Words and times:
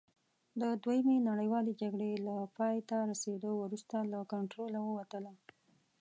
د 0.61 0.61
دویمې 0.83 1.17
نړیوالې 1.29 1.73
جګړې 1.81 2.11
تر 2.17 2.41
پایته 2.57 2.97
رسېدو 3.11 3.51
وروسته 3.61 3.95
له 4.11 4.19
کنټروله 4.31 4.79
ووتله. 4.83 5.31